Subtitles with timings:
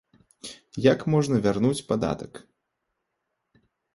[0.93, 2.33] Як можна вярнуць падатак?